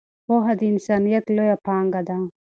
[0.25, 2.17] پوهه د انسانیت لویه پانګه ده.